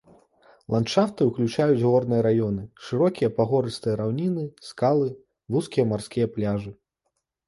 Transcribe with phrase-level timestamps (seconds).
[0.75, 5.07] Ландшафты ўключаюць горныя раёны, шырокія пагорыстыя раўніны, скалы,
[5.57, 6.73] вузкія марскія пляжы.